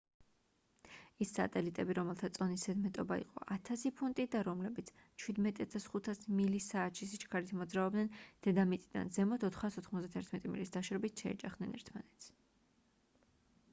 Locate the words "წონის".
2.37-2.61